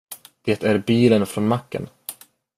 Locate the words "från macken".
1.25-1.87